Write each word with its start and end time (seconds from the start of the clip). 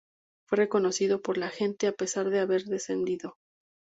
Fue 0.49 0.57
reconocido 0.57 1.21
por 1.21 1.37
la 1.37 1.49
gente 1.51 1.85
a 1.85 1.91
pesar 1.91 2.31
de 2.31 2.39
haber 2.39 2.63
descendido. 2.63 3.35